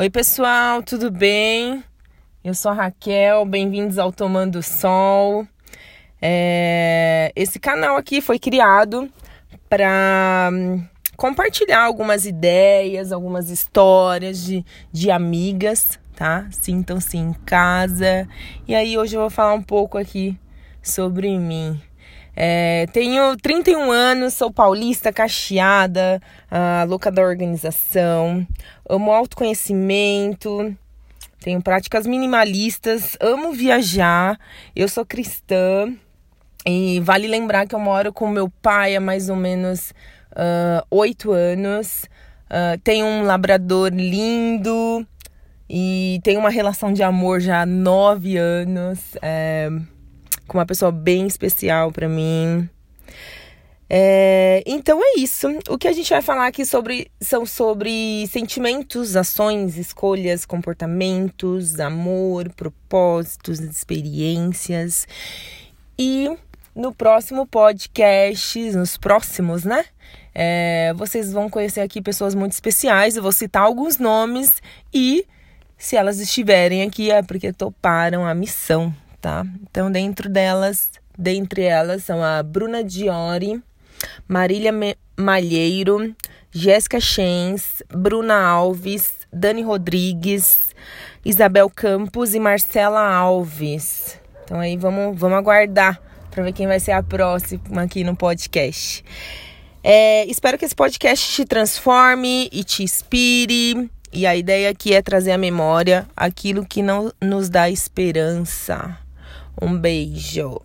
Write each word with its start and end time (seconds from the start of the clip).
Oi, 0.00 0.08
pessoal, 0.08 0.82
tudo 0.82 1.10
bem? 1.10 1.84
Eu 2.42 2.54
sou 2.54 2.70
a 2.70 2.74
Raquel, 2.74 3.44
bem-vindos 3.44 3.98
ao 3.98 4.10
Tomando 4.10 4.62
Sol. 4.62 5.46
É... 6.22 7.30
Esse 7.36 7.60
canal 7.60 7.98
aqui 7.98 8.22
foi 8.22 8.38
criado 8.38 9.12
para 9.68 10.48
hum, 10.50 10.82
compartilhar 11.18 11.84
algumas 11.84 12.24
ideias, 12.24 13.12
algumas 13.12 13.50
histórias 13.50 14.42
de, 14.42 14.64
de 14.90 15.10
amigas, 15.10 16.00
tá? 16.16 16.48
Sintam-se 16.50 17.18
em 17.18 17.34
casa. 17.34 18.26
E 18.66 18.74
aí, 18.74 18.96
hoje 18.96 19.16
eu 19.16 19.20
vou 19.20 19.28
falar 19.28 19.52
um 19.52 19.62
pouco 19.62 19.98
aqui 19.98 20.34
sobre 20.82 21.38
mim. 21.38 21.78
É, 22.42 22.86
tenho 22.94 23.36
31 23.36 23.92
anos, 23.92 24.32
sou 24.32 24.50
paulista, 24.50 25.12
cacheada, 25.12 26.22
a 26.50 26.84
louca 26.88 27.10
da 27.10 27.20
organização, 27.20 28.46
amo 28.88 29.12
autoconhecimento, 29.12 30.74
tenho 31.38 31.60
práticas 31.60 32.06
minimalistas, 32.06 33.14
amo 33.20 33.52
viajar, 33.52 34.40
eu 34.74 34.88
sou 34.88 35.04
cristã 35.04 35.92
e 36.64 36.98
vale 37.00 37.28
lembrar 37.28 37.66
que 37.66 37.74
eu 37.74 37.78
moro 37.78 38.10
com 38.10 38.26
meu 38.26 38.48
pai 38.48 38.96
há 38.96 39.00
mais 39.00 39.28
ou 39.28 39.36
menos 39.36 39.92
oito 40.90 41.32
anos, 41.32 42.06
tenho 42.82 43.04
um 43.04 43.22
labrador 43.22 43.92
lindo 43.92 45.06
e 45.68 46.18
tenho 46.24 46.40
uma 46.40 46.48
relação 46.48 46.90
de 46.90 47.02
amor 47.02 47.38
já 47.40 47.60
há 47.60 47.66
nove 47.66 48.38
anos. 48.38 49.14
É, 49.20 49.68
com 50.50 50.58
uma 50.58 50.66
pessoa 50.66 50.90
bem 50.90 51.28
especial 51.28 51.92
para 51.92 52.08
mim. 52.08 52.68
É, 53.88 54.64
então 54.66 55.00
é 55.00 55.20
isso. 55.20 55.46
O 55.68 55.78
que 55.78 55.86
a 55.86 55.92
gente 55.92 56.10
vai 56.10 56.20
falar 56.20 56.48
aqui 56.48 56.66
sobre 56.66 57.08
são 57.20 57.46
sobre 57.46 58.26
sentimentos, 58.26 59.14
ações, 59.14 59.78
escolhas, 59.78 60.44
comportamentos, 60.44 61.78
amor, 61.78 62.48
propósitos, 62.50 63.60
experiências. 63.60 65.06
E 65.96 66.36
no 66.74 66.92
próximo 66.92 67.46
podcast, 67.46 68.58
nos 68.72 68.96
próximos, 68.96 69.64
né? 69.64 69.84
É, 70.34 70.92
vocês 70.96 71.32
vão 71.32 71.48
conhecer 71.48 71.80
aqui 71.80 72.02
pessoas 72.02 72.34
muito 72.34 72.52
especiais. 72.52 73.14
Eu 73.14 73.22
vou 73.22 73.32
citar 73.32 73.62
alguns 73.62 73.98
nomes 73.98 74.60
e 74.92 75.24
se 75.78 75.94
elas 75.94 76.18
estiverem 76.18 76.82
aqui 76.82 77.08
é 77.12 77.22
porque 77.22 77.52
toparam 77.52 78.26
a 78.26 78.34
missão, 78.34 78.92
tá? 79.20 79.44
Então, 79.62 79.90
dentro 79.90 80.28
delas, 80.28 80.90
dentre 81.18 81.62
elas 81.62 82.04
são 82.04 82.22
a 82.22 82.42
Bruna 82.42 82.82
Diori, 82.82 83.62
Marília 84.26 84.72
Malheiro, 85.16 86.14
Jéssica 86.50 86.98
Chens, 86.98 87.82
Bruna 87.88 88.34
Alves, 88.40 89.12
Dani 89.32 89.62
Rodrigues, 89.62 90.74
Isabel 91.24 91.70
Campos 91.70 92.34
e 92.34 92.40
Marcela 92.40 93.00
Alves. 93.00 94.18
Então 94.44 94.58
aí 94.58 94.76
vamos, 94.76 95.16
vamos 95.18 95.38
aguardar 95.38 96.00
para 96.30 96.42
ver 96.42 96.52
quem 96.52 96.66
vai 96.66 96.80
ser 96.80 96.92
a 96.92 97.02
próxima 97.02 97.82
aqui 97.82 98.02
no 98.02 98.16
podcast. 98.16 99.04
É, 99.82 100.24
espero 100.26 100.58
que 100.58 100.64
esse 100.64 100.74
podcast 100.74 101.34
te 101.34 101.44
transforme 101.44 102.48
e 102.52 102.64
te 102.64 102.82
inspire. 102.82 103.90
E 104.12 104.26
a 104.26 104.34
ideia 104.34 104.70
aqui 104.70 104.92
é 104.92 105.00
trazer 105.00 105.30
à 105.30 105.38
memória 105.38 106.06
aquilo 106.16 106.66
que 106.66 106.82
não 106.82 107.12
nos 107.20 107.48
dá 107.48 107.70
esperança. 107.70 108.98
Um 109.60 109.78
beijo. 109.78 110.62